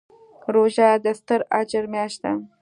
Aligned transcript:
روژه 0.53 0.89
د 1.03 1.05
ستر 1.19 1.39
اجر 1.59 1.83
میاشت 1.93 2.19
ده. 2.23 2.31